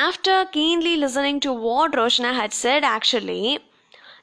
[0.00, 3.58] After keenly listening to what Roshna had said, actually,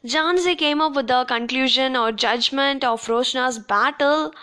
[0.05, 4.33] Jhansi came up with the conclusion or judgment of Roshna's battle,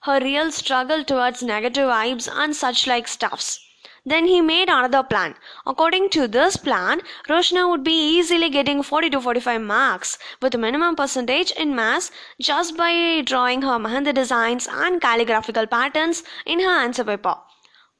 [0.00, 3.60] her real struggle towards negative vibes and such like stuffs.
[4.04, 5.36] Then he made another plan.
[5.64, 10.96] According to this plan, Roshna would be easily getting 40 to 45 marks with minimum
[10.96, 12.10] percentage in maths
[12.40, 17.36] just by drawing her Mehendi designs and calligraphical patterns in her answer paper.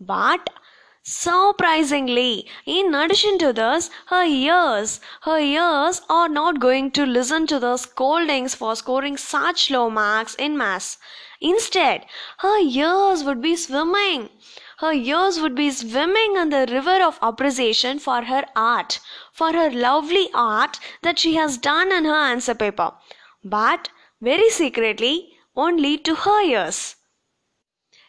[0.01, 0.51] But
[1.05, 7.61] surprisingly, in addition to this, her ears, her ears are not going to listen to
[7.61, 10.99] the scoldings for scoring such low marks in maths.
[11.41, 12.05] Instead,
[12.39, 14.31] her ears would be swimming
[14.79, 18.99] her ears would be swimming in the river of appreciation for her art,
[19.33, 22.93] for her lovely art that she has done in her answer paper,
[23.45, 23.89] but
[24.21, 26.97] very secretly only to her ears.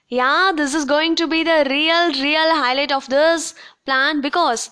[0.08, 3.55] Yeah, this is going to be the real, real highlight of this
[3.86, 4.70] plan because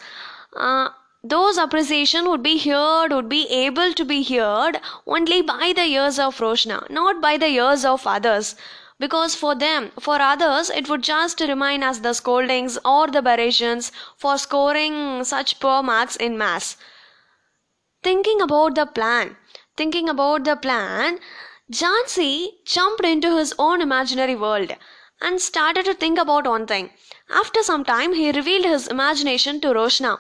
[0.55, 0.89] uh,
[1.23, 6.19] those appreciation would be heard, would be able to be heard only by the ears
[6.19, 8.55] of Roshna, not by the ears of others
[8.99, 13.91] because for them, for others, it would just remain as the scoldings or the berations
[14.17, 16.77] for scoring such poor marks in maths.
[18.03, 19.35] Thinking about the plan,
[19.75, 21.19] thinking about the plan,
[21.71, 24.73] Jhansi jumped into his own imaginary world
[25.23, 26.91] and started to think about one thing.
[27.31, 30.19] After some time, he revealed his imagination to Roshna.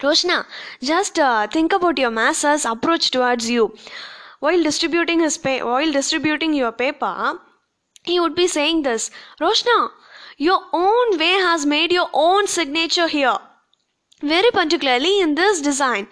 [0.00, 0.46] Roshna,
[0.80, 3.74] just uh, think about your master's approach towards you.
[4.38, 7.40] While distributing his while distributing your paper,
[8.04, 9.90] he would be saying this Roshna,
[10.36, 13.38] your own way has made your own signature here.
[14.22, 16.06] Very particularly in this design.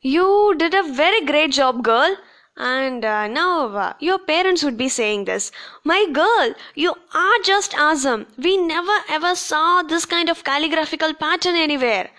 [0.00, 2.16] You did a very great job, girl.
[2.56, 5.52] And uh, now uh, your parents would be saying this
[5.84, 8.26] My girl, you are just awesome.
[8.38, 12.10] We never ever saw this kind of calligraphical pattern anywhere.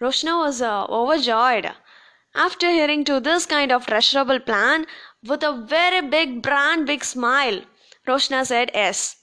[0.00, 1.72] Roshna was uh, overjoyed.
[2.34, 4.86] After hearing to this kind of treasurable plan,
[5.22, 7.62] with a very big, brand big smile,
[8.06, 9.16] Roshna said yes.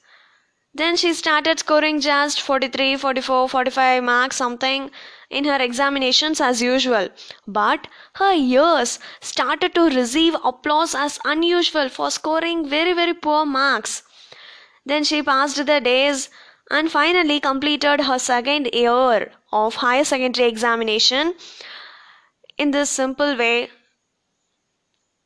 [0.74, 4.92] Then she started scoring just 43, 44, 45 marks something
[5.32, 7.10] in her examinations as usual.
[7.48, 14.04] But her years started to receive applause as unusual for scoring very, very poor marks.
[14.86, 16.30] Then she passed the days
[16.70, 21.34] and finally completed her second year of higher secondary examination
[22.58, 23.70] in this simple way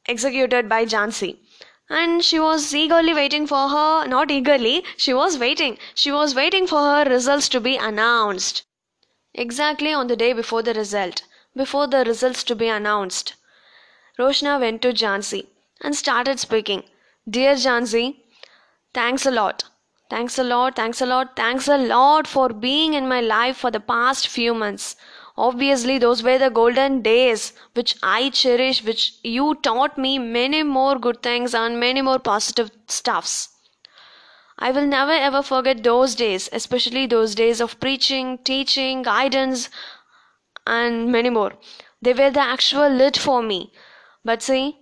[0.08, 1.38] executed by Jhansi
[1.90, 5.78] And she was eagerly waiting for her, not eagerly, she was waiting.
[5.94, 8.64] She was waiting for her results to be announced.
[9.38, 11.24] Exactly on the day before the result,
[11.56, 13.34] before the results to be announced,
[14.18, 15.48] Roshna went to Jhansi
[15.82, 16.84] and started speaking.
[17.30, 18.16] Dear Jhansi,
[18.94, 19.66] thanks a lot.
[20.10, 23.72] Thanks a lot, thanks a lot, thanks a lot for being in my life for
[23.72, 24.96] the past few months.
[25.36, 30.98] Obviously, those were the golden days which I cherish, which you taught me many more
[30.98, 33.50] good things and many more positive stuffs.
[34.58, 39.70] I will never ever forget those days, especially those days of preaching, teaching, guidance,
[40.66, 41.54] and many more.
[42.02, 43.74] They were the actual lit for me.
[44.24, 44.80] But see,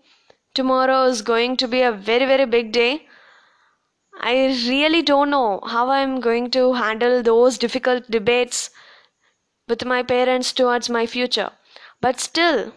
[0.53, 3.07] tomorrow is going to be a very, very big day.
[4.22, 8.69] I really don't know how I'm going to handle those difficult debates
[9.67, 11.51] with my parents towards my future.
[12.00, 12.73] But still,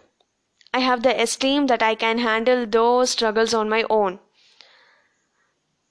[0.73, 4.19] I have the esteem that I can handle those struggles on my own.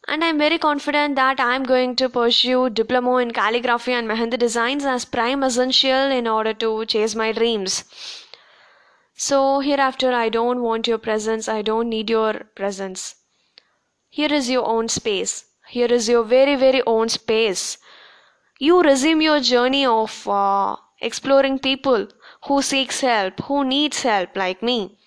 [0.08, 4.86] And I'm very confident that I'm going to pursue diploma in calligraphy and mehendi designs
[4.86, 7.84] as prime essential in order to chase my dreams.
[9.16, 11.48] So hereafter, I don't want your presence.
[11.48, 13.16] I don't need your presence.
[14.10, 15.46] Here is your own space.
[15.70, 17.78] Here is your very, very own space.
[18.60, 22.08] You resume your journey of uh, exploring people
[22.48, 24.98] who seeks help, who needs help like me.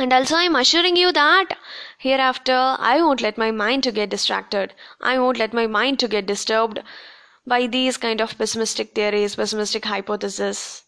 [0.00, 1.56] And also I'm assuring you that
[1.98, 4.72] hereafter I won't let my mind to get distracted.
[5.00, 6.80] I won't let my mind to get disturbed
[7.46, 10.84] by these kind of pessimistic theories, pessimistic hypotheses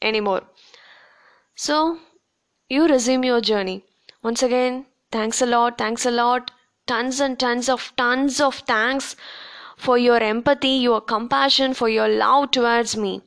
[0.00, 0.42] anymore.
[1.54, 1.98] So
[2.68, 3.84] you resume your journey.
[4.22, 6.50] Once again, thanks a lot, thanks a lot.
[6.86, 9.16] Tons and tons of tons of thanks
[9.76, 13.22] for your empathy, your compassion, for your love towards me.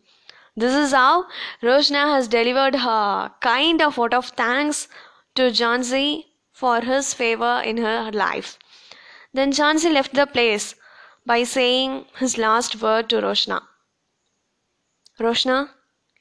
[0.57, 1.27] This is how
[1.61, 4.87] Roshna has delivered her kind of vote of thanks
[5.39, 8.57] to Jhansi for his favor in her life.
[9.33, 10.75] Then Jhansi left the place
[11.25, 13.61] by saying his last word to Roshna.
[15.19, 15.69] Roshna,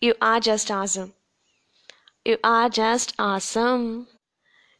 [0.00, 1.14] you are just awesome.
[2.24, 4.06] You are just awesome.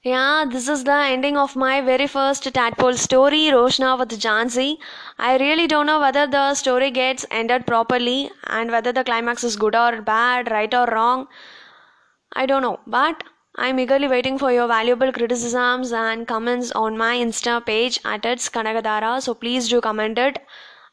[0.05, 4.77] Yeah, this is the ending of my very first tadpole story, Roshna with Jhansi.
[5.19, 9.57] I really don't know whether the story gets ended properly and whether the climax is
[9.57, 11.27] good or bad, right or wrong.
[12.35, 13.25] I don't know, but
[13.61, 18.49] I'm eagerly waiting for your valuable criticisms and comments on my Insta page at its
[18.49, 19.21] Kanagadara.
[19.21, 20.39] So please do comment it.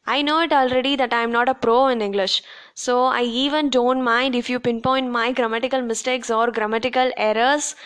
[0.04, 2.42] I know it already that I'm not a pro in English,
[2.74, 7.76] so I even don't mind if you pinpoint my grammatical mistakes or grammatical errors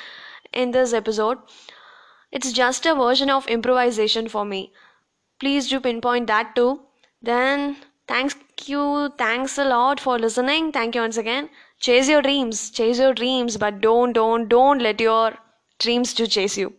[0.54, 1.36] in this episode.
[2.32, 4.72] It's just a version of improvisation for me.
[5.38, 6.80] Please do pinpoint that too.
[7.20, 7.76] Then,
[8.68, 10.72] you, thanks a lot for listening.
[10.72, 11.48] Thank you once again.
[11.78, 15.38] Chase your dreams, chase your dreams, but don't, don't, don't let your
[15.78, 16.74] dreams to chase you.